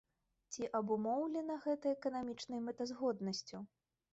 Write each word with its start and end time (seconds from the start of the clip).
Ці 0.53 0.69
абумоўлена 0.79 1.57
гэта 1.65 1.91
эканамічнай 1.99 2.65
мэтазгоднасцю? 2.71 3.63